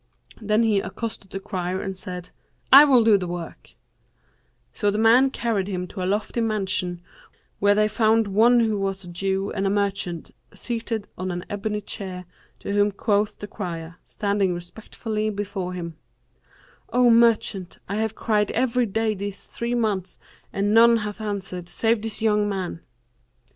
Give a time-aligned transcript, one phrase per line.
[0.41, 2.31] Then he accosted the crier and said,
[2.73, 3.75] 'I will do the work;'
[4.73, 7.03] so the man carried him to a lofty mansion
[7.59, 11.81] where they found one who was a Jew and a merchant, seated on an ebony
[11.81, 12.25] chair,
[12.61, 15.97] to whom quoth the crier, standing respectfully before him,
[16.91, 20.17] 'O merchant, I have cried every day these three months,
[20.51, 22.81] and none hath answered, save this young man.'